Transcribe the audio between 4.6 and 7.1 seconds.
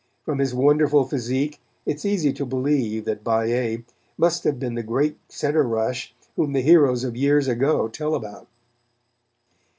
the great center rush whom the heroes